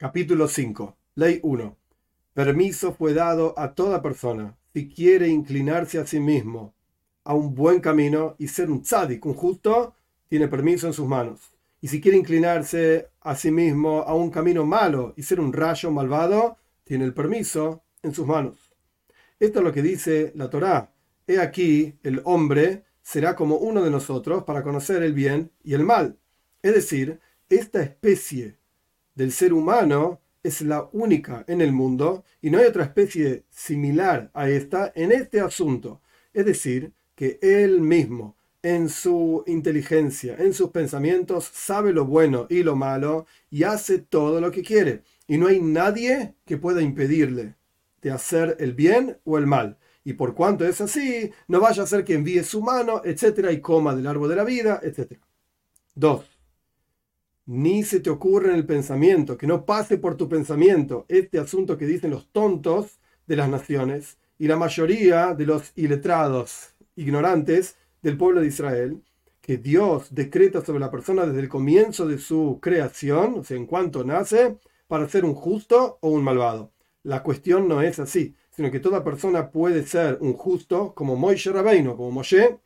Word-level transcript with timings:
Capítulo 0.00 0.46
5. 0.46 0.96
Ley 1.16 1.40
1. 1.42 1.76
Permiso 2.32 2.92
fue 2.92 3.14
dado 3.14 3.58
a 3.58 3.74
toda 3.74 4.00
persona, 4.00 4.56
si 4.72 4.88
quiere 4.88 5.26
inclinarse 5.26 5.98
a 5.98 6.06
sí 6.06 6.20
mismo 6.20 6.72
a 7.24 7.34
un 7.34 7.52
buen 7.52 7.80
camino 7.80 8.36
y 8.38 8.46
ser 8.46 8.70
un 8.70 8.82
tzadik, 8.82 9.26
un 9.26 9.34
justo, 9.34 9.96
tiene 10.28 10.46
permiso 10.46 10.86
en 10.86 10.92
sus 10.92 11.08
manos. 11.08 11.50
Y 11.80 11.88
si 11.88 12.00
quiere 12.00 12.16
inclinarse 12.16 13.08
a 13.22 13.34
sí 13.34 13.50
mismo 13.50 14.02
a 14.02 14.14
un 14.14 14.30
camino 14.30 14.64
malo 14.64 15.14
y 15.16 15.24
ser 15.24 15.40
un 15.40 15.52
rayo 15.52 15.90
malvado, 15.90 16.58
tiene 16.84 17.04
el 17.04 17.12
permiso 17.12 17.82
en 18.04 18.14
sus 18.14 18.24
manos. 18.24 18.72
Esto 19.40 19.58
es 19.58 19.64
lo 19.64 19.72
que 19.72 19.82
dice 19.82 20.30
la 20.36 20.48
Torá. 20.48 20.92
He 21.26 21.40
aquí, 21.40 21.98
el 22.04 22.22
hombre 22.22 22.84
será 23.02 23.34
como 23.34 23.56
uno 23.56 23.82
de 23.82 23.90
nosotros 23.90 24.44
para 24.44 24.62
conocer 24.62 25.02
el 25.02 25.12
bien 25.12 25.50
y 25.64 25.74
el 25.74 25.82
mal. 25.82 26.20
Es 26.62 26.72
decir, 26.72 27.18
esta 27.48 27.82
especie 27.82 28.57
del 29.18 29.32
ser 29.32 29.52
humano 29.52 30.20
es 30.44 30.62
la 30.62 30.88
única 30.92 31.44
en 31.48 31.60
el 31.60 31.72
mundo 31.72 32.22
y 32.40 32.50
no 32.50 32.58
hay 32.58 32.66
otra 32.66 32.84
especie 32.84 33.42
similar 33.50 34.30
a 34.32 34.48
esta 34.48 34.92
en 34.94 35.10
este 35.10 35.40
asunto. 35.40 36.00
Es 36.32 36.46
decir, 36.46 36.92
que 37.16 37.40
él 37.42 37.80
mismo, 37.80 38.36
en 38.62 38.88
su 38.88 39.42
inteligencia, 39.48 40.36
en 40.38 40.54
sus 40.54 40.70
pensamientos, 40.70 41.50
sabe 41.52 41.92
lo 41.92 42.04
bueno 42.04 42.46
y 42.48 42.62
lo 42.62 42.76
malo 42.76 43.26
y 43.50 43.64
hace 43.64 43.98
todo 43.98 44.40
lo 44.40 44.52
que 44.52 44.62
quiere. 44.62 45.02
Y 45.26 45.36
no 45.36 45.48
hay 45.48 45.60
nadie 45.60 46.36
que 46.44 46.56
pueda 46.56 46.80
impedirle 46.80 47.56
de 48.00 48.12
hacer 48.12 48.56
el 48.60 48.72
bien 48.72 49.18
o 49.24 49.36
el 49.36 49.48
mal. 49.48 49.78
Y 50.04 50.12
por 50.12 50.36
cuanto 50.36 50.64
es 50.64 50.80
así, 50.80 51.32
no 51.48 51.60
vaya 51.60 51.82
a 51.82 51.88
ser 51.88 52.04
que 52.04 52.14
envíe 52.14 52.44
su 52.44 52.62
mano, 52.62 53.02
etcétera, 53.04 53.50
y 53.50 53.60
coma 53.60 53.96
del 53.96 54.06
árbol 54.06 54.28
de 54.28 54.36
la 54.36 54.44
vida, 54.44 54.78
etcétera. 54.80 55.20
2 55.96 56.37
ni 57.48 57.82
se 57.82 58.00
te 58.00 58.10
ocurre 58.10 58.50
en 58.50 58.56
el 58.56 58.66
pensamiento, 58.66 59.38
que 59.38 59.46
no 59.46 59.64
pase 59.64 59.96
por 59.96 60.18
tu 60.18 60.28
pensamiento 60.28 61.06
este 61.08 61.38
asunto 61.38 61.78
que 61.78 61.86
dicen 61.86 62.10
los 62.10 62.30
tontos 62.30 63.00
de 63.26 63.36
las 63.36 63.48
naciones 63.48 64.18
y 64.38 64.48
la 64.48 64.56
mayoría 64.56 65.32
de 65.32 65.46
los 65.46 65.72
iletrados, 65.74 66.74
ignorantes 66.94 67.76
del 68.02 68.18
pueblo 68.18 68.42
de 68.42 68.48
Israel, 68.48 69.02
que 69.40 69.56
Dios 69.56 70.08
decreta 70.14 70.62
sobre 70.62 70.80
la 70.80 70.90
persona 70.90 71.24
desde 71.24 71.40
el 71.40 71.48
comienzo 71.48 72.06
de 72.06 72.18
su 72.18 72.58
creación, 72.60 73.38
o 73.38 73.44
sea, 73.44 73.56
en 73.56 73.64
cuanto 73.64 74.04
nace, 74.04 74.58
para 74.86 75.08
ser 75.08 75.24
un 75.24 75.34
justo 75.34 75.96
o 76.02 76.10
un 76.10 76.22
malvado. 76.22 76.72
La 77.02 77.22
cuestión 77.22 77.66
no 77.66 77.80
es 77.80 77.98
así, 77.98 78.34
sino 78.50 78.70
que 78.70 78.78
toda 78.78 79.02
persona 79.02 79.50
puede 79.50 79.86
ser 79.86 80.18
un 80.20 80.34
justo 80.34 80.92
como 80.94 81.16
Moishe 81.16 81.50
Rabbeinu, 81.50 81.96
como 81.96 82.10
Moshe, 82.10 82.58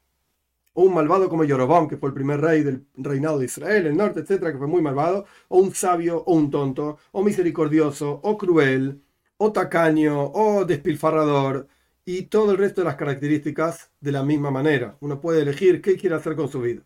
o 0.74 0.82
un 0.84 0.94
malvado 0.94 1.28
como 1.28 1.44
Yorobam, 1.44 1.88
que 1.88 1.96
fue 1.96 2.08
el 2.08 2.14
primer 2.14 2.40
rey 2.40 2.62
del 2.62 2.86
reinado 2.96 3.38
de 3.38 3.46
Israel, 3.46 3.86
el 3.86 3.96
norte, 3.96 4.20
etcétera, 4.20 4.52
que 4.52 4.58
fue 4.58 4.66
muy 4.66 4.82
malvado, 4.82 5.26
o 5.48 5.58
un 5.58 5.74
sabio, 5.74 6.22
o 6.24 6.34
un 6.34 6.50
tonto, 6.50 6.98
o 7.12 7.22
misericordioso, 7.22 8.20
o 8.22 8.38
cruel, 8.38 9.02
o 9.36 9.52
tacaño, 9.52 10.30
o 10.32 10.64
despilfarrador, 10.64 11.68
y 12.04 12.22
todo 12.22 12.52
el 12.52 12.58
resto 12.58 12.80
de 12.80 12.86
las 12.86 12.96
características 12.96 13.90
de 14.00 14.12
la 14.12 14.22
misma 14.22 14.50
manera. 14.50 14.96
Uno 15.00 15.20
puede 15.20 15.42
elegir 15.42 15.82
qué 15.82 15.96
quiere 15.96 16.16
hacer 16.16 16.36
con 16.36 16.48
su 16.48 16.60
vida. 16.60 16.82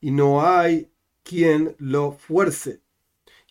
Y 0.00 0.10
no 0.10 0.46
hay 0.46 0.90
quien 1.22 1.74
lo 1.78 2.12
fuerce, 2.12 2.80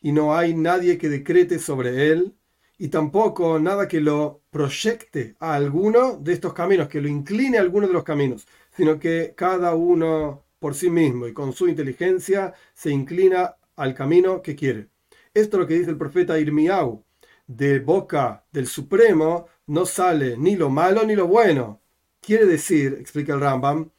y 0.02 0.12
no 0.12 0.36
hay 0.36 0.54
nadie 0.54 0.98
que 0.98 1.10
decrete 1.10 1.60
sobre 1.60 2.12
él, 2.12 2.36
y 2.78 2.90
tampoco 2.90 3.60
nada 3.60 3.88
que 3.88 4.00
lo 4.00 4.42
proyecte 4.52 5.36
a 5.40 5.56
alguno 5.56 6.18
de 6.18 6.34
estos 6.34 6.54
caminos, 6.54 6.88
que 6.88 7.02
lo 7.02 7.08
incline 7.08 7.58
a 7.58 7.62
alguno 7.62 7.88
de 7.88 7.94
los 7.94 8.04
caminos 8.04 8.48
sino 8.78 9.00
que 9.00 9.34
cada 9.36 9.74
uno 9.76 10.46
por 10.60 10.76
sí 10.76 10.92
mismo 10.92 11.28
y 11.28 11.34
con 11.34 11.52
su 11.52 11.68
inteligencia 11.68 12.54
se 12.76 12.92
inclina 12.92 13.56
al 13.76 13.96
camino 13.96 14.44
que 14.44 14.56
quiere. 14.56 14.90
Esto 15.34 15.58
es 15.58 15.62
lo 15.62 15.68
que 15.68 15.80
dice 15.80 15.90
el 15.90 15.98
profeta 15.98 16.40
Irmiau. 16.40 17.04
De 17.48 17.80
boca 17.80 18.46
del 18.52 18.68
Supremo 18.68 19.48
no 19.68 19.86
sale 19.86 20.38
ni 20.38 20.56
lo 20.56 20.70
malo 20.70 21.04
ni 21.06 21.16
lo 21.16 21.28
bueno. 21.28 21.82
Quiere 22.22 22.46
decir, 22.46 22.98
explica 23.00 23.34
el 23.34 23.42
Rambam, 23.42 23.90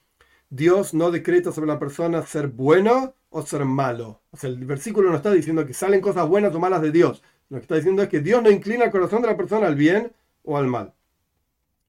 Dios 0.49 0.95
no 0.95 1.11
decreta 1.11 1.51
sobre 1.51 1.69
la 1.69 1.79
persona 1.79 2.25
ser 2.25 2.49
bueno 2.49 3.15
o 3.31 3.43
ser 3.43 3.65
malo. 3.65 4.23
O 4.31 4.37
sea, 4.37 4.51
el 4.51 4.65
versículo 4.65 5.11
no 5.11 5.17
está 5.17 5.33
diciendo 5.33 5.67
que 5.67 5.75
salen 5.75 6.01
cosas 6.01 6.29
buenas 6.29 6.55
o 6.55 6.61
malas 6.61 6.83
de 6.83 6.93
Dios. 6.93 7.23
Lo 7.49 7.59
que 7.59 7.63
está 7.63 7.77
diciendo 7.77 8.03
es 8.03 8.09
que 8.09 8.21
Dios 8.21 8.43
no 8.43 8.51
inclina 8.51 8.85
el 8.85 8.91
corazón 8.91 9.23
de 9.23 9.29
la 9.29 9.37
persona 9.37 9.67
al 9.67 9.75
bien 9.75 10.13
o 10.45 10.57
al 10.57 10.67
mal. 10.69 10.95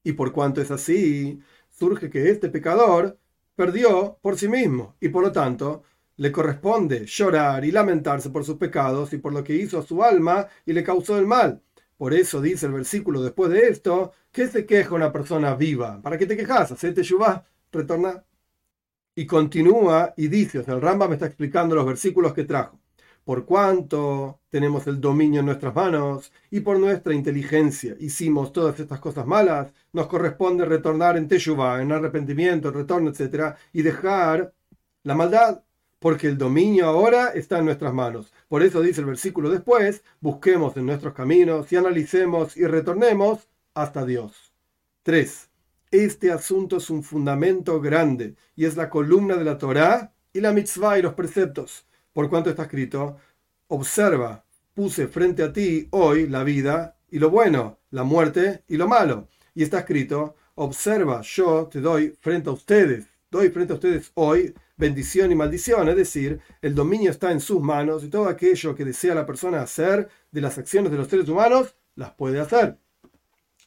Y 0.02 0.12
por 0.12 0.32
cuanto 0.32 0.60
es 0.60 0.70
así, 0.70 1.40
surge 1.80 2.10
que 2.10 2.30
este 2.30 2.50
pecador 2.50 3.18
perdió 3.56 4.18
por 4.20 4.36
sí 4.36 4.48
mismo 4.48 4.96
y 5.00 5.08
por 5.08 5.24
lo 5.24 5.32
tanto 5.32 5.82
le 6.16 6.30
corresponde 6.30 7.06
llorar 7.06 7.64
y 7.64 7.72
lamentarse 7.72 8.28
por 8.28 8.44
sus 8.44 8.56
pecados 8.58 9.14
y 9.14 9.18
por 9.18 9.32
lo 9.32 9.42
que 9.42 9.54
hizo 9.54 9.78
a 9.78 9.82
su 9.82 10.04
alma 10.04 10.46
y 10.66 10.74
le 10.74 10.84
causó 10.84 11.18
el 11.18 11.26
mal. 11.26 11.62
Por 11.96 12.12
eso 12.12 12.42
dice 12.42 12.66
el 12.66 12.72
versículo 12.72 13.22
después 13.22 13.50
de 13.50 13.68
esto, 13.68 14.12
que 14.30 14.46
se 14.48 14.66
queja 14.66 14.94
una 14.94 15.10
persona 15.12 15.54
viva? 15.54 16.00
¿Para 16.02 16.18
qué 16.18 16.26
te 16.26 16.36
quejas? 16.36 16.72
Hacete 16.72 17.02
yubá, 17.02 17.46
retorna. 17.72 18.24
Y 19.14 19.26
continúa 19.26 20.14
y 20.16 20.28
dice, 20.28 20.58
o 20.60 20.62
sea, 20.62 20.74
el 20.74 20.82
Ramba 20.82 21.08
me 21.08 21.14
está 21.14 21.26
explicando 21.26 21.74
los 21.74 21.86
versículos 21.86 22.32
que 22.34 22.44
trajo 22.44 22.79
por 23.24 23.44
cuanto 23.44 24.40
tenemos 24.48 24.86
el 24.86 25.00
dominio 25.00 25.40
en 25.40 25.46
nuestras 25.46 25.74
manos 25.74 26.32
y 26.50 26.60
por 26.60 26.78
nuestra 26.78 27.14
inteligencia 27.14 27.94
hicimos 28.00 28.52
todas 28.52 28.80
estas 28.80 28.98
cosas 29.00 29.26
malas, 29.26 29.72
nos 29.92 30.06
corresponde 30.06 30.64
retornar 30.64 31.16
en 31.16 31.28
Teshuvah, 31.28 31.82
en 31.82 31.92
arrepentimiento, 31.92 32.70
retorno, 32.70 33.10
etc., 33.10 33.54
y 33.72 33.82
dejar 33.82 34.52
la 35.02 35.14
maldad, 35.14 35.62
porque 35.98 36.26
el 36.28 36.38
dominio 36.38 36.86
ahora 36.86 37.28
está 37.28 37.58
en 37.58 37.66
nuestras 37.66 37.92
manos. 37.92 38.32
Por 38.48 38.62
eso 38.62 38.80
dice 38.80 39.00
el 39.00 39.06
versículo 39.06 39.50
después, 39.50 40.02
busquemos 40.20 40.76
en 40.76 40.86
nuestros 40.86 41.14
caminos 41.14 41.70
y 41.72 41.76
analicemos 41.76 42.56
y 42.56 42.66
retornemos 42.66 43.48
hasta 43.74 44.04
Dios. 44.04 44.52
3. 45.02 45.50
Este 45.90 46.32
asunto 46.32 46.78
es 46.78 46.88
un 46.88 47.02
fundamento 47.02 47.80
grande 47.80 48.34
y 48.56 48.64
es 48.64 48.76
la 48.76 48.88
columna 48.88 49.36
de 49.36 49.44
la 49.44 49.58
Torá 49.58 50.12
y 50.32 50.40
la 50.40 50.52
mitzvah 50.52 50.98
y 50.98 51.02
los 51.02 51.14
preceptos 51.14 51.86
por 52.12 52.28
cuanto 52.28 52.50
está 52.50 52.62
escrito, 52.62 53.16
observa, 53.68 54.44
puse 54.74 55.08
frente 55.08 55.42
a 55.42 55.52
ti 55.52 55.88
hoy 55.90 56.28
la 56.28 56.44
vida 56.44 56.96
y 57.10 57.18
lo 57.18 57.30
bueno, 57.30 57.78
la 57.90 58.04
muerte 58.04 58.64
y 58.68 58.76
lo 58.76 58.88
malo. 58.88 59.28
Y 59.54 59.62
está 59.62 59.80
escrito, 59.80 60.36
observa, 60.54 61.22
yo 61.22 61.68
te 61.70 61.80
doy 61.80 62.16
frente 62.20 62.48
a 62.48 62.52
ustedes, 62.52 63.06
doy 63.30 63.50
frente 63.50 63.72
a 63.72 63.76
ustedes 63.76 64.10
hoy 64.14 64.54
bendición 64.76 65.30
y 65.30 65.34
maldición, 65.34 65.88
es 65.88 65.96
decir, 65.96 66.40
el 66.62 66.74
dominio 66.74 67.10
está 67.10 67.30
en 67.30 67.40
sus 67.40 67.60
manos 67.60 68.02
y 68.02 68.08
todo 68.08 68.28
aquello 68.28 68.74
que 68.74 68.84
desea 68.84 69.14
la 69.14 69.26
persona 69.26 69.60
hacer 69.60 70.08
de 70.32 70.40
las 70.40 70.56
acciones 70.56 70.90
de 70.90 70.98
los 70.98 71.08
seres 71.08 71.28
humanos, 71.28 71.76
las 71.96 72.12
puede 72.12 72.40
hacer, 72.40 72.78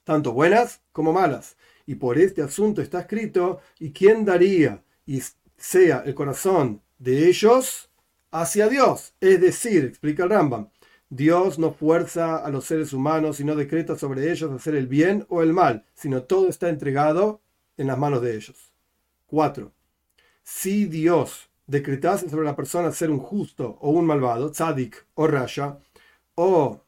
tanto 0.04 0.34
buenas 0.34 0.82
como 0.92 1.14
malas. 1.14 1.56
Y 1.86 1.96
por 1.96 2.18
este 2.18 2.42
asunto 2.42 2.82
está 2.82 3.02
escrito, 3.02 3.60
¿y 3.80 3.92
quién 3.92 4.26
daría 4.26 4.84
y 5.06 5.22
sea 5.56 6.04
el 6.06 6.16
corazón 6.16 6.82
de 6.98 7.28
ellos 7.28 7.92
hacia 8.34 8.68
Dios. 8.68 9.14
Es 9.22 9.40
decir, 9.40 9.86
explica 9.86 10.24
el 10.24 10.32
Rambam, 10.32 10.70
Dios 11.10 11.60
no 11.60 11.72
fuerza 11.72 12.38
a 12.38 12.50
los 12.50 12.66
seres 12.66 12.92
humanos 12.92 13.40
y 13.40 13.46
no 13.46 13.56
decreta 13.56 13.96
sobre 13.96 14.32
ellos 14.32 14.52
hacer 14.52 14.76
el 14.76 14.88
bien 14.88 15.26
o 15.30 15.44
el 15.44 15.54
mal, 15.54 15.86
sino 15.94 16.24
todo 16.24 16.50
está 16.50 16.70
entregado 16.70 17.42
en 17.78 17.88
las 17.88 17.98
manos 17.98 18.22
de 18.22 18.36
ellos. 18.36 18.74
4. 19.28 19.72
Si 20.44 20.86
Dios 20.86 21.50
decretase 21.68 22.30
sobre 22.30 22.46
la 22.46 22.56
persona 22.56 22.92
ser 22.92 23.12
un 23.12 23.20
justo 23.20 23.78
o 23.80 23.92
un 23.92 24.06
malvado, 24.06 24.52
tzadik 24.52 25.06
o 25.14 25.28
rasha, 25.28 25.78
o 26.34 26.82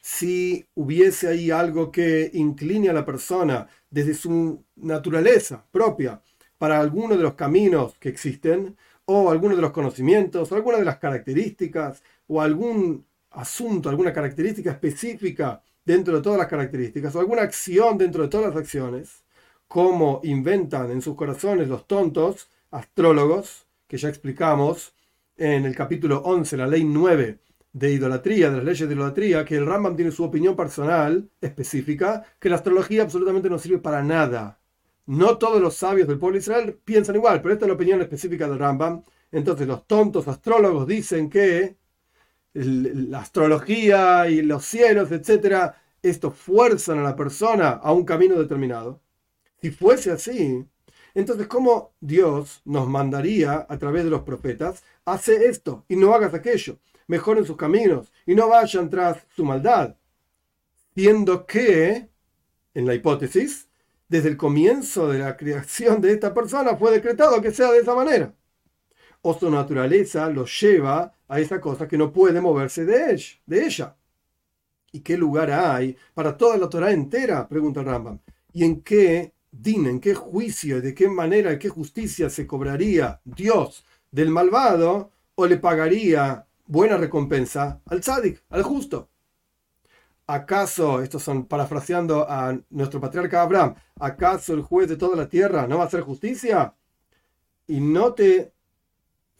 si 0.00 0.64
hubiese 0.74 1.26
ahí 1.26 1.50
algo 1.50 1.90
que 1.90 2.30
incline 2.32 2.88
a 2.88 2.92
la 2.92 3.04
persona 3.04 3.68
desde 3.90 4.14
su 4.14 4.64
naturaleza 4.76 5.64
propia 5.72 6.22
para 6.56 6.78
alguno 6.78 7.16
de 7.16 7.22
los 7.22 7.34
caminos 7.34 7.96
que 7.98 8.08
existen, 8.08 8.76
o 9.10 9.30
alguno 9.30 9.56
de 9.56 9.62
los 9.62 9.72
conocimientos, 9.72 10.52
o 10.52 10.54
alguna 10.54 10.76
de 10.76 10.84
las 10.84 10.98
características, 10.98 12.02
o 12.26 12.42
algún 12.42 13.06
asunto, 13.30 13.88
alguna 13.88 14.12
característica 14.12 14.70
específica 14.70 15.62
dentro 15.82 16.16
de 16.16 16.22
todas 16.22 16.38
las 16.38 16.46
características, 16.46 17.14
o 17.14 17.20
alguna 17.20 17.40
acción 17.42 17.96
dentro 17.96 18.22
de 18.22 18.28
todas 18.28 18.48
las 18.48 18.56
acciones, 18.56 19.24
como 19.66 20.20
inventan 20.24 20.90
en 20.90 21.00
sus 21.00 21.16
corazones 21.16 21.68
los 21.68 21.86
tontos 21.86 22.50
astrólogos, 22.70 23.64
que 23.86 23.96
ya 23.96 24.10
explicamos 24.10 24.92
en 25.38 25.64
el 25.64 25.74
capítulo 25.74 26.18
11, 26.18 26.58
la 26.58 26.66
ley 26.66 26.84
9 26.84 27.38
de 27.72 27.90
idolatría, 27.90 28.50
de 28.50 28.56
las 28.58 28.64
leyes 28.66 28.88
de 28.88 28.94
idolatría, 28.94 29.42
que 29.46 29.56
el 29.56 29.64
Rambam 29.64 29.96
tiene 29.96 30.10
su 30.10 30.22
opinión 30.22 30.54
personal 30.54 31.30
específica, 31.40 32.24
que 32.38 32.50
la 32.50 32.56
astrología 32.56 33.04
absolutamente 33.04 33.48
no 33.48 33.58
sirve 33.58 33.78
para 33.78 34.02
nada, 34.02 34.57
no 35.08 35.38
todos 35.38 35.60
los 35.60 35.74
sabios 35.74 36.06
del 36.08 36.18
pueblo 36.18 36.34
de 36.34 36.40
Israel 36.40 36.78
piensan 36.84 37.16
igual, 37.16 37.42
pero 37.42 37.54
esta 37.54 37.64
es 37.64 37.68
la 37.68 37.74
opinión 37.74 38.00
específica 38.00 38.48
del 38.48 38.58
Rambam. 38.58 39.02
Entonces 39.32 39.66
los 39.66 39.86
tontos 39.86 40.28
astrólogos 40.28 40.86
dicen 40.86 41.28
que 41.28 41.76
la 42.54 43.20
astrología 43.20 44.28
y 44.28 44.42
los 44.42 44.64
cielos, 44.64 45.10
etcétera, 45.12 45.82
esto 46.02 46.30
fuerzan 46.30 46.98
a 46.98 47.02
la 47.02 47.16
persona 47.16 47.70
a 47.70 47.92
un 47.92 48.04
camino 48.04 48.38
determinado. 48.38 49.00
Si 49.60 49.70
fuese 49.70 50.12
así, 50.12 50.64
entonces 51.14 51.46
¿cómo 51.48 51.94
Dios 52.00 52.62
nos 52.64 52.88
mandaría 52.88 53.66
a 53.68 53.78
través 53.78 54.04
de 54.04 54.10
los 54.10 54.22
profetas, 54.22 54.84
hace 55.04 55.46
esto 55.46 55.84
y 55.88 55.96
no 55.96 56.14
hagas 56.14 56.34
aquello? 56.34 56.78
mejoren 57.08 57.44
sus 57.44 57.56
caminos 57.56 58.12
y 58.24 58.36
no 58.36 58.48
vayan 58.48 58.88
tras 58.88 59.26
su 59.34 59.44
maldad. 59.44 59.96
Siendo 60.94 61.46
que, 61.46 62.08
en 62.74 62.86
la 62.86 62.94
hipótesis, 62.94 63.67
desde 64.08 64.28
el 64.30 64.36
comienzo 64.36 65.08
de 65.08 65.18
la 65.18 65.36
creación 65.36 66.00
de 66.00 66.12
esta 66.12 66.34
persona 66.34 66.76
fue 66.76 66.92
decretado 66.92 67.40
que 67.42 67.52
sea 67.52 67.72
de 67.72 67.80
esa 67.80 67.94
manera. 67.94 68.34
O 69.22 69.38
su 69.38 69.50
naturaleza 69.50 70.28
lo 70.30 70.44
lleva 70.46 71.12
a 71.28 71.40
esa 71.40 71.60
cosa 71.60 71.88
que 71.88 71.98
no 71.98 72.12
puede 72.12 72.40
moverse 72.40 72.84
de, 72.84 73.22
de 73.46 73.66
ella. 73.66 73.96
¿Y 74.92 75.00
qué 75.00 75.16
lugar 75.16 75.50
hay 75.50 75.96
para 76.14 76.36
toda 76.36 76.56
la 76.56 76.68
Torah 76.68 76.92
entera? 76.92 77.46
Pregunta 77.48 77.82
Rambam. 77.82 78.18
¿Y 78.52 78.64
en 78.64 78.82
qué 78.82 79.34
din, 79.50 79.86
en 79.86 80.00
qué 80.00 80.14
juicio, 80.14 80.80
de 80.80 80.94
qué 80.94 81.08
manera, 81.08 81.50
de 81.50 81.58
qué 81.58 81.68
justicia 81.68 82.30
se 82.30 82.46
cobraría 82.46 83.20
Dios 83.24 83.84
del 84.10 84.30
malvado 84.30 85.12
o 85.34 85.46
le 85.46 85.58
pagaría 85.58 86.46
buena 86.66 86.96
recompensa 86.96 87.80
al 87.86 88.00
tzadik, 88.00 88.42
al 88.50 88.62
justo? 88.62 89.10
¿Acaso, 90.30 91.00
estos 91.02 91.22
son 91.22 91.46
parafraseando 91.46 92.30
a 92.30 92.54
nuestro 92.68 93.00
patriarca 93.00 93.40
Abraham, 93.40 93.74
¿acaso 93.98 94.52
el 94.52 94.60
juez 94.60 94.86
de 94.86 94.98
toda 94.98 95.16
la 95.16 95.26
tierra 95.26 95.66
no 95.66 95.78
va 95.78 95.84
a 95.84 95.86
hacer 95.86 96.02
justicia? 96.02 96.74
Y 97.66 97.80
no 97.80 98.12
te 98.12 98.52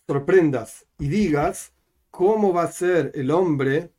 sorprendas 0.06 0.86
y 0.98 1.08
digas 1.08 1.74
cómo 2.10 2.54
va 2.54 2.62
a 2.62 2.72
ser 2.72 3.12
el 3.14 3.30
hombre 3.30 3.92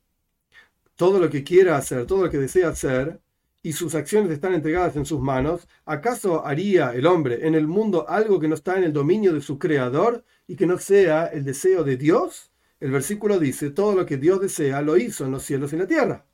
todo 0.96 1.20
lo 1.20 1.30
que 1.30 1.44
quiera 1.44 1.76
hacer, 1.76 2.06
todo 2.06 2.24
lo 2.24 2.30
que 2.30 2.38
desea 2.38 2.70
hacer, 2.70 3.20
y 3.62 3.72
sus 3.72 3.94
acciones 3.94 4.32
están 4.32 4.54
entregadas 4.54 4.96
en 4.96 5.06
sus 5.06 5.20
manos, 5.20 5.68
¿acaso 5.84 6.44
haría 6.44 6.92
el 6.92 7.06
hombre 7.06 7.46
en 7.46 7.54
el 7.54 7.68
mundo 7.68 8.08
algo 8.08 8.40
que 8.40 8.48
no 8.48 8.56
está 8.56 8.76
en 8.76 8.82
el 8.84 8.92
dominio 8.92 9.32
de 9.32 9.42
su 9.42 9.60
creador 9.60 10.24
y 10.48 10.56
que 10.56 10.66
no 10.66 10.76
sea 10.78 11.26
el 11.26 11.44
deseo 11.44 11.84
de 11.84 11.96
Dios? 11.96 12.50
El 12.80 12.90
versículo 12.90 13.38
dice, 13.38 13.70
todo 13.70 13.94
lo 13.94 14.06
que 14.06 14.16
Dios 14.16 14.40
desea 14.40 14.82
lo 14.82 14.96
hizo 14.96 15.24
en 15.24 15.30
los 15.30 15.44
cielos 15.44 15.72
y 15.72 15.76
en 15.76 15.82
la 15.82 15.86
tierra. 15.86 16.26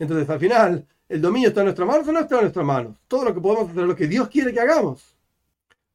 Entonces, 0.00 0.28
al 0.28 0.40
final, 0.40 0.86
¿el 1.08 1.20
dominio 1.20 1.50
está 1.50 1.60
en 1.60 1.66
nuestras 1.66 1.86
manos 1.86 2.08
o 2.08 2.12
no 2.12 2.18
está 2.18 2.34
en 2.36 2.40
nuestras 2.42 2.66
manos? 2.66 2.96
Todo 3.06 3.26
lo 3.26 3.34
que 3.34 3.40
podemos 3.40 3.70
hacer 3.70 3.82
es 3.82 3.88
lo 3.88 3.94
que 3.94 4.08
Dios 4.08 4.28
quiere 4.28 4.52
que 4.52 4.58
hagamos. 4.58 5.16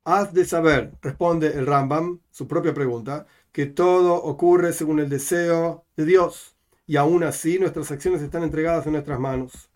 Has 0.06 0.34
de 0.34 0.46
saber, 0.46 0.94
responde 1.02 1.48
el 1.48 1.66
Rambam, 1.66 2.22
su 2.31 2.48
propia 2.48 2.74
pregunta, 2.74 3.25
que 3.52 3.66
todo 3.66 4.13
ocurre 4.13 4.72
según 4.72 5.00
el 5.00 5.10
deseo 5.10 5.84
de 5.98 6.06
Dios 6.06 6.56
y 6.88 6.98
aún 6.98 7.24
así 7.24 7.57
nuestras 7.60 7.92
acciones 7.92 8.22
están 8.22 8.44
entregadas 8.44 8.86
en 8.86 8.94
nuestras 8.94 9.19
manos. 9.19 9.69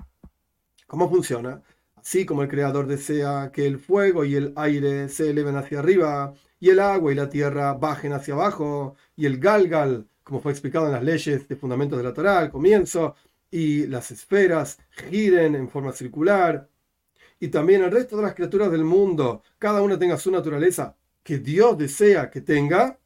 ¿Cómo 0.87 1.09
funciona? 1.09 1.61
Así 1.95 2.25
como 2.25 2.43
el 2.43 2.49
Creador 2.49 2.87
desea 2.87 3.51
que 3.51 3.65
el 3.65 3.79
fuego 3.79 4.25
y 4.25 4.35
el 4.35 4.53
aire 4.55 5.09
se 5.09 5.29
eleven 5.29 5.55
hacia 5.55 5.79
arriba, 5.79 6.33
y 6.59 6.69
el 6.69 6.79
agua 6.79 7.11
y 7.11 7.15
la 7.15 7.29
tierra 7.29 7.73
bajen 7.73 8.13
hacia 8.13 8.33
abajo, 8.33 8.95
y 9.15 9.25
el 9.25 9.39
galgal, 9.39 10.07
como 10.23 10.41
fue 10.41 10.51
explicado 10.51 10.85
en 10.85 10.93
las 10.93 11.03
leyes 11.03 11.47
de 11.47 11.55
fundamentos 11.55 11.97
de 11.97 12.03
la 12.03 12.13
Torah 12.13 12.39
al 12.39 12.51
comienzo, 12.51 13.15
y 13.51 13.87
las 13.87 14.11
esferas 14.11 14.79
giren 15.09 15.55
en 15.55 15.69
forma 15.69 15.91
circular, 15.91 16.69
y 17.39 17.47
también 17.47 17.83
el 17.83 17.91
resto 17.91 18.17
de 18.17 18.23
las 18.23 18.35
criaturas 18.35 18.71
del 18.71 18.83
mundo, 18.83 19.43
cada 19.57 19.81
una 19.81 19.97
tenga 19.97 20.17
su 20.17 20.31
naturaleza 20.31 20.95
que 21.23 21.37
Dios 21.37 21.77
desea 21.77 22.29
que 22.29 22.41
tenga, 22.41 22.99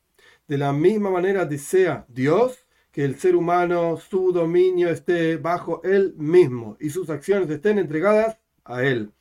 de 0.47 0.57
la 0.57 0.73
misma 0.73 1.09
manera 1.09 1.45
desea 1.45 2.05
Dios 2.07 2.65
que 2.91 3.03
el 3.03 3.19
ser 3.19 3.35
humano, 3.35 3.97
su 3.97 4.31
dominio 4.31 4.89
esté 4.89 5.37
bajo 5.37 5.81
él 5.83 6.13
mismo 6.17 6.77
y 6.79 6.89
sus 6.89 7.09
acciones 7.09 7.49
estén 7.49 7.79
entregadas 7.79 8.37
a 8.65 8.83
él. 8.83 9.11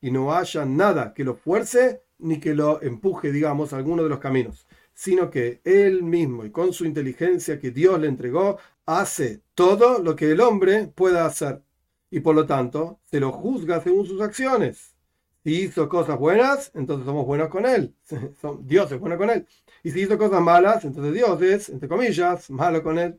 Y 0.00 0.10
no 0.10 0.34
haya 0.34 0.64
nada 0.64 1.14
que 1.14 1.24
lo 1.24 1.34
fuerce 1.34 2.02
ni 2.18 2.40
que 2.40 2.54
lo 2.54 2.82
empuje, 2.82 3.32
digamos, 3.32 3.72
a 3.72 3.76
alguno 3.76 4.02
de 4.02 4.08
los 4.10 4.18
caminos, 4.18 4.66
sino 4.94 5.30
que 5.30 5.60
él 5.64 6.02
mismo 6.02 6.44
y 6.44 6.50
con 6.50 6.72
su 6.72 6.84
inteligencia 6.84 7.58
que 7.58 7.70
Dios 7.70 7.98
le 8.00 8.08
entregó, 8.08 8.58
hace 8.86 9.42
todo 9.54 10.00
lo 10.02 10.16
que 10.16 10.30
el 10.30 10.40
hombre 10.40 10.88
pueda 10.88 11.26
hacer. 11.26 11.62
Y 12.10 12.20
por 12.20 12.34
lo 12.34 12.46
tanto, 12.46 13.00
se 13.04 13.20
lo 13.20 13.32
juzga 13.32 13.80
según 13.80 14.06
sus 14.06 14.20
acciones. 14.20 14.94
Si 15.44 15.62
hizo 15.62 15.88
cosas 15.88 16.18
buenas, 16.18 16.70
entonces 16.74 17.06
somos 17.06 17.26
buenos 17.26 17.48
con 17.48 17.66
él. 17.66 17.94
Dios 18.60 18.92
es 18.92 19.00
bueno 19.00 19.18
con 19.18 19.30
él. 19.30 19.46
Y 19.82 19.90
si 19.90 20.02
hizo 20.02 20.16
cosas 20.18 20.40
malas, 20.40 20.84
entonces 20.84 21.14
Dios 21.14 21.40
es, 21.42 21.68
entre 21.68 21.88
comillas, 21.88 22.50
malo 22.50 22.82
con 22.82 22.98
él. 22.98 23.18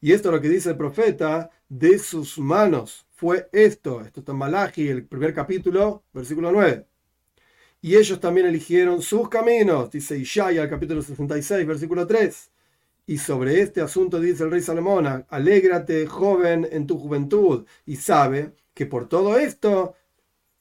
Y 0.00 0.12
esto 0.12 0.28
es 0.28 0.34
lo 0.34 0.40
que 0.40 0.48
dice 0.48 0.70
el 0.70 0.76
profeta, 0.76 1.50
de 1.68 1.98
sus 1.98 2.38
manos 2.38 3.06
fue 3.10 3.48
esto. 3.52 4.00
Esto 4.02 4.20
está 4.20 4.32
en 4.32 4.38
Malachi, 4.38 4.88
el 4.88 5.06
primer 5.06 5.34
capítulo, 5.34 6.04
versículo 6.12 6.52
9. 6.52 6.86
Y 7.84 7.96
ellos 7.96 8.18
también 8.18 8.46
eligieron 8.46 9.02
sus 9.02 9.28
caminos, 9.28 9.90
dice 9.90 10.16
Ishaya, 10.16 10.70
capítulo 10.70 11.02
66, 11.02 11.66
versículo 11.66 12.06
3. 12.06 12.50
Y 13.08 13.18
sobre 13.18 13.60
este 13.60 13.82
asunto 13.82 14.18
dice 14.18 14.42
el 14.42 14.50
rey 14.50 14.62
Salomón, 14.62 15.26
alégrate 15.28 16.06
joven 16.06 16.66
en 16.72 16.86
tu 16.86 16.98
juventud 16.98 17.66
y 17.84 17.96
sabe 17.96 18.54
que 18.72 18.86
por 18.86 19.06
todo 19.06 19.38
esto 19.38 19.96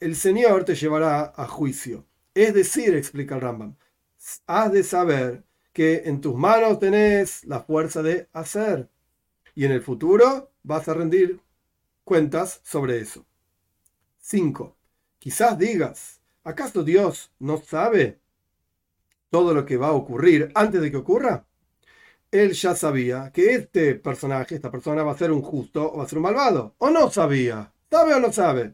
el 0.02 0.18
Señor 0.18 0.66
te 0.66 0.76
llevará 0.76 1.32
a 1.34 1.48
juicio. 1.48 2.06
Es 2.34 2.54
decir, 2.54 2.94
explica 2.94 3.36
el 3.36 3.42
Rambam, 3.42 3.78
has 4.46 4.74
de 4.74 4.84
saber 4.84 5.46
que 5.72 6.02
en 6.04 6.20
tus 6.20 6.36
manos 6.36 6.78
tenés 6.80 7.46
la 7.46 7.62
fuerza 7.62 8.04
de 8.04 8.28
hacer 8.34 8.90
y 9.56 9.64
en 9.64 9.72
el 9.72 9.82
futuro 9.82 10.52
vas 10.62 10.90
a 10.90 10.94
rendir 10.94 11.40
cuentas 12.04 12.60
sobre 12.66 13.00
eso. 13.00 13.26
5. 14.20 14.76
Quizás 15.20 15.58
digas, 15.58 16.20
¿acaso 16.44 16.84
Dios 16.84 17.32
no 17.40 17.58
sabe 17.58 18.20
todo 19.30 19.54
lo 19.54 19.66
que 19.66 19.78
va 19.78 19.88
a 19.88 19.94
ocurrir 19.94 20.52
antes 20.56 20.82
de 20.82 20.92
que 20.92 20.98
ocurra? 20.98 21.46
Él 22.32 22.54
ya 22.54 22.76
sabía 22.76 23.32
que 23.32 23.54
este 23.54 23.96
personaje, 23.96 24.56
esta 24.56 24.72
persona 24.72 25.04
va 25.04 25.12
a 25.12 25.18
ser 25.18 25.32
un 25.32 25.42
justo 25.42 25.94
o 25.94 25.98
va 25.98 26.04
a 26.04 26.08
ser 26.08 26.18
un 26.18 26.24
malvado. 26.24 26.76
¿O 26.80 26.90
no 26.90 27.12
sabía? 27.12 27.72
¿Sabe 27.92 28.16
o 28.16 28.20
no 28.20 28.32
sabe? 28.34 28.74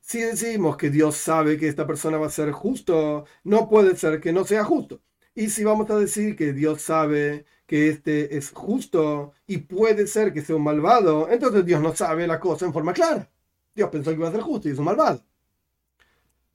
Si 0.00 0.20
decimos 0.20 0.76
que 0.76 0.90
Dios 0.90 1.16
sabe 1.16 1.58
que 1.58 1.68
esta 1.68 1.86
persona 1.86 2.18
va 2.18 2.26
a 2.26 2.30
ser 2.30 2.52
justo, 2.52 3.24
no 3.44 3.68
puede 3.68 3.96
ser 3.96 4.20
que 4.20 4.32
no 4.32 4.44
sea 4.44 4.64
justo. 4.64 5.00
Y 5.34 5.50
si 5.50 5.64
vamos 5.64 5.88
a 5.90 5.96
decir 5.96 6.36
que 6.36 6.52
Dios 6.52 6.82
sabe 6.82 7.46
que 7.66 7.88
este 7.88 8.36
es 8.36 8.50
justo 8.50 9.32
y 9.46 9.58
puede 9.58 10.06
ser 10.06 10.32
que 10.32 10.42
sea 10.42 10.56
un 10.56 10.64
malvado, 10.64 11.28
entonces 11.30 11.64
Dios 11.64 11.80
no 11.80 11.94
sabe 11.94 12.26
la 12.26 12.40
cosa 12.40 12.66
en 12.66 12.72
forma 12.72 12.92
clara. 12.92 13.30
Dios 13.74 13.90
pensó 13.90 14.10
que 14.10 14.16
iba 14.16 14.28
a 14.28 14.32
ser 14.32 14.40
justo 14.40 14.68
y 14.68 14.72
es 14.72 14.78
un 14.78 14.86
malvado. 14.86 15.22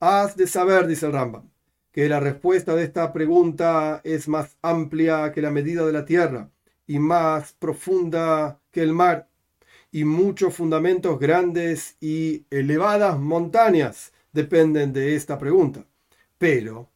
Has 0.05 0.35
de 0.35 0.47
saber, 0.47 0.85
dice 0.85 1.05
el 1.05 1.13
Rambam, 1.13 1.49
que 1.93 2.09
la 2.09 2.19
respuesta 2.19 2.75
de 2.75 2.83
esta 2.83 3.13
pregunta 3.13 4.01
es 4.03 4.27
más 4.27 4.57
amplia 4.61 5.31
que 5.31 5.41
la 5.41 5.49
medida 5.49 5.85
de 5.85 5.93
la 5.93 6.03
tierra 6.03 6.49
y 6.85 6.99
más 6.99 7.53
profunda 7.53 8.59
que 8.69 8.81
el 8.81 8.91
mar 8.91 9.29
y 9.93 10.03
muchos 10.03 10.55
fundamentos 10.55 11.17
grandes 11.17 11.95
y 12.01 12.45
elevadas 12.49 13.17
montañas 13.17 14.11
dependen 14.33 14.91
de 14.91 15.15
esta 15.15 15.37
pregunta. 15.37 15.85
Pero 16.37 16.89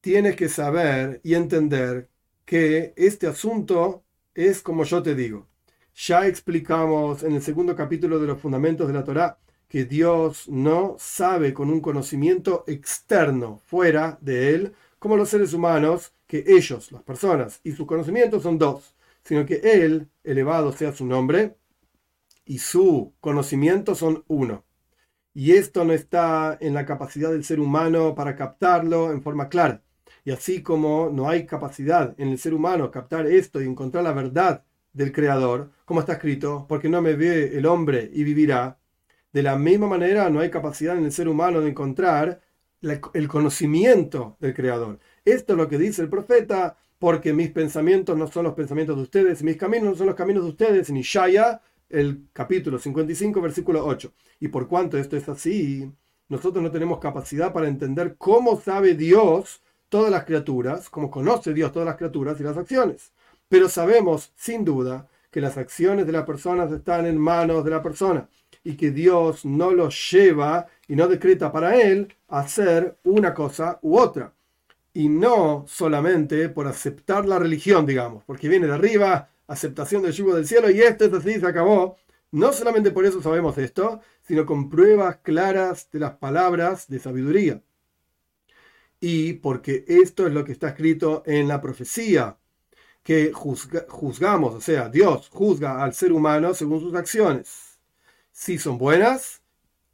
tienes 0.00 0.34
que 0.34 0.48
saber 0.48 1.20
y 1.22 1.34
entender 1.34 2.08
que 2.44 2.94
este 2.96 3.28
asunto 3.28 4.02
es 4.34 4.60
como 4.60 4.82
yo 4.82 5.04
te 5.04 5.14
digo. 5.14 5.46
Ya 5.94 6.26
explicamos 6.26 7.22
en 7.22 7.34
el 7.34 7.42
segundo 7.42 7.76
capítulo 7.76 8.18
de 8.18 8.26
los 8.26 8.40
fundamentos 8.40 8.88
de 8.88 8.94
la 8.94 9.04
Torá 9.04 9.38
que 9.70 9.84
Dios 9.84 10.48
no 10.48 10.96
sabe 10.98 11.54
con 11.54 11.70
un 11.70 11.80
conocimiento 11.80 12.64
externo 12.66 13.62
fuera 13.66 14.18
de 14.20 14.52
él, 14.52 14.74
como 14.98 15.16
los 15.16 15.28
seres 15.28 15.54
humanos, 15.54 16.12
que 16.26 16.42
ellos, 16.44 16.90
las 16.90 17.04
personas, 17.04 17.60
y 17.62 17.70
sus 17.70 17.86
conocimientos 17.86 18.42
son 18.42 18.58
dos, 18.58 18.96
sino 19.22 19.46
que 19.46 19.60
él, 19.62 20.08
elevado 20.24 20.72
sea 20.72 20.92
su 20.92 21.06
nombre, 21.06 21.56
y 22.44 22.58
su 22.58 23.14
conocimiento 23.20 23.94
son 23.94 24.24
uno. 24.26 24.64
Y 25.34 25.52
esto 25.52 25.84
no 25.84 25.92
está 25.92 26.58
en 26.60 26.74
la 26.74 26.84
capacidad 26.84 27.30
del 27.30 27.44
ser 27.44 27.60
humano 27.60 28.16
para 28.16 28.34
captarlo 28.34 29.12
en 29.12 29.22
forma 29.22 29.48
clara. 29.48 29.84
Y 30.24 30.32
así 30.32 30.64
como 30.64 31.10
no 31.10 31.28
hay 31.28 31.46
capacidad 31.46 32.16
en 32.18 32.30
el 32.30 32.38
ser 32.40 32.54
humano 32.54 32.90
captar 32.90 33.24
esto 33.26 33.62
y 33.62 33.66
encontrar 33.66 34.02
la 34.02 34.12
verdad 34.12 34.64
del 34.92 35.12
Creador, 35.12 35.70
como 35.84 36.00
está 36.00 36.14
escrito, 36.14 36.66
porque 36.68 36.88
no 36.88 37.00
me 37.00 37.14
ve 37.14 37.56
el 37.56 37.66
hombre 37.66 38.10
y 38.12 38.24
vivirá, 38.24 38.79
de 39.32 39.42
la 39.42 39.56
misma 39.56 39.86
manera 39.86 40.28
no 40.30 40.40
hay 40.40 40.50
capacidad 40.50 40.96
en 40.96 41.04
el 41.04 41.12
ser 41.12 41.28
humano 41.28 41.60
de 41.60 41.70
encontrar 41.70 42.40
el 42.82 43.28
conocimiento 43.28 44.36
del 44.40 44.54
Creador. 44.54 44.98
Esto 45.24 45.52
es 45.52 45.56
lo 45.56 45.68
que 45.68 45.78
dice 45.78 46.02
el 46.02 46.08
profeta, 46.08 46.76
porque 46.98 47.32
mis 47.32 47.50
pensamientos 47.50 48.16
no 48.16 48.26
son 48.26 48.44
los 48.44 48.54
pensamientos 48.54 48.96
de 48.96 49.02
ustedes, 49.02 49.42
mis 49.42 49.56
caminos 49.56 49.90
no 49.90 49.94
son 49.94 50.06
los 50.06 50.16
caminos 50.16 50.44
de 50.44 50.50
ustedes, 50.50 50.90
ni 50.90 51.02
Shaya, 51.02 51.60
el 51.88 52.28
capítulo 52.32 52.78
55, 52.78 53.40
versículo 53.40 53.84
8. 53.84 54.12
Y 54.40 54.48
por 54.48 54.68
cuanto 54.68 54.98
esto 54.98 55.16
es 55.16 55.28
así, 55.28 55.90
nosotros 56.28 56.62
no 56.62 56.70
tenemos 56.70 56.98
capacidad 56.98 57.52
para 57.52 57.68
entender 57.68 58.16
cómo 58.16 58.60
sabe 58.60 58.94
Dios 58.94 59.62
todas 59.88 60.10
las 60.10 60.24
criaturas, 60.24 60.88
como 60.88 61.10
conoce 61.10 61.52
Dios 61.52 61.72
todas 61.72 61.86
las 61.86 61.96
criaturas 61.96 62.38
y 62.40 62.44
las 62.44 62.56
acciones. 62.56 63.12
Pero 63.48 63.68
sabemos, 63.68 64.32
sin 64.36 64.64
duda, 64.64 65.08
que 65.30 65.40
las 65.40 65.56
acciones 65.56 66.06
de 66.06 66.12
las 66.12 66.24
personas 66.24 66.70
están 66.72 67.06
en 67.06 67.18
manos 67.18 67.64
de 67.64 67.70
la 67.70 67.82
persona 67.82 68.28
y 68.64 68.76
que 68.76 68.90
Dios 68.90 69.44
no 69.44 69.70
los 69.72 70.10
lleva 70.10 70.66
y 70.88 70.96
no 70.96 71.08
decreta 71.08 71.50
para 71.52 71.80
él 71.80 72.14
hacer 72.28 72.98
una 73.04 73.34
cosa 73.34 73.78
u 73.82 73.98
otra. 73.98 74.32
y 74.92 75.08
no 75.08 75.64
solamente 75.68 76.48
por 76.48 76.66
aceptar 76.66 77.26
la 77.26 77.38
religión, 77.38 77.86
digamos, 77.86 78.24
porque 78.24 78.48
viene 78.48 78.66
de 78.66 78.74
arriba, 78.74 79.30
aceptación 79.46 80.02
del 80.02 80.12
yugo 80.12 80.34
del 80.34 80.46
cielo 80.46 80.70
y 80.70 80.80
esto 80.80 81.04
es 81.06 81.12
así, 81.12 81.38
se 81.40 81.46
acabó. 81.46 81.96
No 82.32 82.52
solamente 82.52 82.90
por 82.92 83.04
eso 83.06 83.22
sabemos 83.22 83.58
esto, 83.58 84.00
sino 84.22 84.46
con 84.46 84.68
pruebas 84.70 85.18
claras 85.22 85.90
de 85.92 86.00
las 86.00 86.12
palabras 86.12 86.88
de 86.88 86.98
sabiduría. 87.00 87.62
Y 89.00 89.34
porque 89.34 89.84
esto 89.88 90.26
es 90.26 90.32
lo 90.32 90.44
que 90.44 90.52
está 90.52 90.68
escrito 90.68 91.22
en 91.26 91.48
la 91.48 91.60
profecía, 91.60 92.36
que 93.02 93.32
juzgamos, 93.32 94.54
o 94.54 94.60
sea, 94.60 94.88
Dios 94.88 95.28
juzga 95.30 95.82
al 95.82 95.94
ser 95.94 96.12
humano 96.12 96.54
según 96.54 96.80
sus 96.80 96.94
acciones, 96.94 97.69
si 98.32 98.58
son 98.58 98.78
buenas 98.78 99.42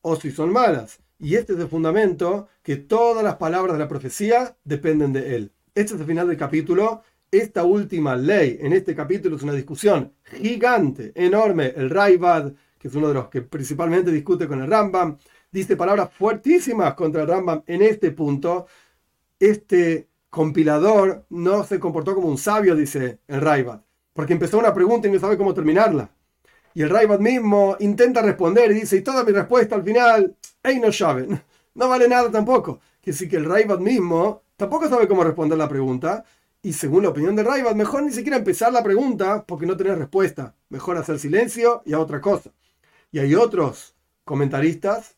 o 0.03 0.17
si 0.17 0.31
son 0.31 0.53
malas. 0.53 1.01
Y 1.19 1.37
este 1.37 1.55
es 1.55 1.59
el 1.59 1.69
fundamento 1.69 2.49
que 2.63 2.77
todas 2.77 3.25
las 3.25 3.37
palabras 3.37 3.75
de 3.75 3.79
la 3.79 3.89
profecía 3.89 4.57
dependen 4.65 5.13
de 5.13 5.37
él. 5.37 5.53
Este 5.75 5.95
es 5.95 6.01
el 6.01 6.07
final 6.07 6.29
del 6.29 6.37
capítulo. 6.37 7.03
Esta 7.31 7.65
última 7.65 8.17
ley 8.17 8.59
en 8.61 8.73
este 8.73 8.95
capítulo 8.95 9.37
es 9.37 9.43
una 9.43 9.53
discusión 9.53 10.13
gigante, 10.25 11.13
enorme. 11.15 11.73
El 11.77 11.91
Raibad, 11.91 12.53
que 12.79 12.89
es 12.89 12.95
uno 12.95 13.09
de 13.09 13.15
los 13.15 13.29
que 13.29 13.43
principalmente 13.43 14.11
discute 14.11 14.47
con 14.47 14.63
el 14.63 14.71
Rambam, 14.71 15.19
dice 15.51 15.77
palabras 15.77 16.11
fuertísimas 16.13 16.95
contra 16.95 17.23
el 17.23 17.29
Rambam 17.29 17.63
en 17.67 17.83
este 17.83 18.11
punto. 18.11 18.67
Este 19.41 20.09
compilador 20.31 21.25
no 21.31 21.65
se 21.65 21.81
comportó 21.81 22.15
como 22.15 22.29
un 22.29 22.39
sabio, 22.39 22.77
dice 22.77 23.21
el 23.27 23.41
Raibad, 23.41 23.83
porque 24.13 24.35
empezó 24.35 24.59
una 24.59 24.75
pregunta 24.75 25.09
y 25.09 25.11
no 25.11 25.19
sabe 25.19 25.37
cómo 25.39 25.55
terminarla. 25.55 26.11
Y 26.77 26.83
el 26.83 26.91
Raibad 26.91 27.21
mismo 27.21 27.75
intenta 27.81 28.21
responder 28.21 28.71
y 28.71 28.81
dice, 28.81 28.99
y 28.99 29.01
toda 29.01 29.25
mi 29.25 29.33
respuesta 29.33 29.77
al 29.77 29.83
final, 29.83 30.37
hey, 30.63 30.79
no 30.79 30.93
saben, 30.93 31.41
no 31.75 31.89
vale 31.89 32.07
nada 32.07 32.31
tampoco. 32.31 32.81
Que 33.01 33.15
sí 33.15 33.31
que 33.31 33.37
el 33.37 33.47
Raibad 33.47 33.79
mismo 33.79 34.43
tampoco 34.59 34.87
sabe 34.87 35.09
cómo 35.09 35.25
responder 35.25 35.57
la 35.57 35.71
pregunta. 35.71 36.23
Y 36.61 36.75
según 36.75 37.05
la 37.05 37.09
opinión 37.09 37.35
de 37.35 37.45
Raibad, 37.45 37.75
mejor 37.75 38.03
ni 38.03 38.13
siquiera 38.13 38.37
empezar 38.37 38.75
la 38.75 38.83
pregunta 38.83 39.47
porque 39.47 39.65
no 39.65 39.75
tener 39.75 39.97
respuesta. 39.97 40.55
Mejor 40.69 40.99
hacer 40.99 41.19
silencio 41.19 41.81
y 41.87 41.95
a 41.95 41.99
otra 41.99 42.21
cosa. 42.21 42.51
Y 43.11 43.21
hay 43.21 43.35
otros 43.35 43.95
comentaristas 44.25 45.17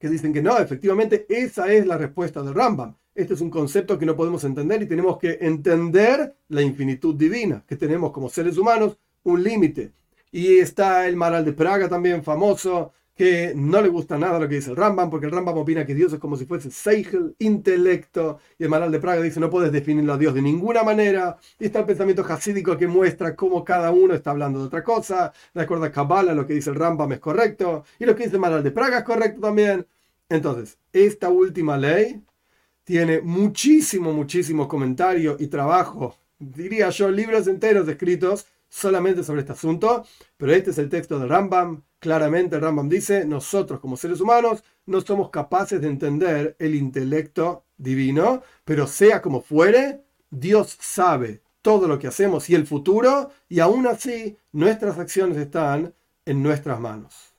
que 0.00 0.08
dicen 0.08 0.32
que 0.32 0.42
no, 0.42 0.58
efectivamente 0.58 1.24
esa 1.28 1.72
es 1.72 1.86
la 1.86 1.98
respuesta 1.98 2.42
de 2.42 2.52
Rambam. 2.52 2.96
Este 3.14 3.34
es 3.34 3.40
un 3.40 3.50
concepto 3.50 3.96
que 3.96 4.06
no 4.06 4.16
podemos 4.16 4.42
entender 4.42 4.82
y 4.82 4.88
tenemos 4.88 5.18
que 5.18 5.38
entender 5.40 6.34
la 6.48 6.62
infinitud 6.62 7.14
divina, 7.14 7.62
que 7.64 7.76
tenemos 7.76 8.10
como 8.10 8.28
seres 8.28 8.58
humanos 8.58 8.98
un 9.22 9.40
límite. 9.40 9.92
Y 10.34 10.58
está 10.58 11.06
el 11.06 11.14
Maral 11.14 11.44
de 11.44 11.52
Praga 11.52 11.88
también 11.88 12.24
famoso, 12.24 12.92
que 13.14 13.52
no 13.54 13.80
le 13.80 13.88
gusta 13.88 14.18
nada 14.18 14.40
lo 14.40 14.48
que 14.48 14.56
dice 14.56 14.70
el 14.70 14.76
Rambam, 14.76 15.08
porque 15.08 15.26
el 15.26 15.32
Rambam 15.32 15.56
opina 15.56 15.86
que 15.86 15.94
Dios 15.94 16.12
es 16.12 16.18
como 16.18 16.36
si 16.36 16.44
fuese 16.44 16.72
Seichel, 16.72 17.36
intelecto, 17.38 18.40
y 18.58 18.64
el 18.64 18.68
Maral 18.68 18.90
de 18.90 18.98
Praga 18.98 19.22
dice 19.22 19.38
no 19.38 19.48
puedes 19.48 19.70
definirlo 19.70 20.12
a 20.12 20.18
Dios 20.18 20.34
de 20.34 20.42
ninguna 20.42 20.82
manera, 20.82 21.36
y 21.56 21.66
está 21.66 21.78
el 21.78 21.86
pensamiento 21.86 22.24
hasídico 22.28 22.76
que 22.76 22.88
muestra 22.88 23.36
cómo 23.36 23.62
cada 23.62 23.92
uno 23.92 24.12
está 24.12 24.32
hablando 24.32 24.58
de 24.58 24.66
otra 24.66 24.82
cosa, 24.82 25.32
de 25.54 25.62
acuerdo 25.62 25.84
a 25.84 25.92
Kabbalah 25.92 26.34
lo 26.34 26.48
que 26.48 26.54
dice 26.54 26.70
el 26.70 26.76
Rambam 26.76 27.12
es 27.12 27.20
correcto, 27.20 27.84
y 28.00 28.04
lo 28.04 28.16
que 28.16 28.24
dice 28.24 28.34
el 28.34 28.40
Maral 28.40 28.64
de 28.64 28.72
Praga 28.72 28.98
es 28.98 29.04
correcto 29.04 29.40
también. 29.40 29.86
Entonces, 30.28 30.78
esta 30.92 31.28
última 31.28 31.76
ley 31.76 32.20
tiene 32.82 33.20
muchísimo, 33.20 34.12
muchísimo 34.12 34.66
comentario 34.66 35.36
y 35.38 35.46
trabajo, 35.46 36.16
diría 36.40 36.90
yo, 36.90 37.08
libros 37.08 37.46
enteros 37.46 37.86
escritos 37.86 38.48
solamente 38.68 39.22
sobre 39.24 39.40
este 39.40 39.52
asunto, 39.52 40.04
pero 40.36 40.52
este 40.52 40.70
es 40.70 40.78
el 40.78 40.88
texto 40.88 41.18
de 41.18 41.26
Rambam. 41.26 41.82
Claramente 41.98 42.58
Rambam 42.58 42.88
dice, 42.88 43.24
nosotros 43.24 43.80
como 43.80 43.96
seres 43.96 44.20
humanos 44.20 44.62
no 44.86 45.00
somos 45.00 45.30
capaces 45.30 45.80
de 45.80 45.88
entender 45.88 46.56
el 46.58 46.74
intelecto 46.74 47.64
divino, 47.76 48.42
pero 48.64 48.86
sea 48.86 49.22
como 49.22 49.40
fuere, 49.40 50.04
Dios 50.30 50.76
sabe 50.80 51.42
todo 51.62 51.88
lo 51.88 51.98
que 51.98 52.08
hacemos 52.08 52.50
y 52.50 52.54
el 52.54 52.66
futuro, 52.66 53.30
y 53.48 53.60
aún 53.60 53.86
así 53.86 54.36
nuestras 54.52 54.98
acciones 54.98 55.38
están 55.38 55.94
en 56.26 56.42
nuestras 56.42 56.78
manos. 56.78 57.33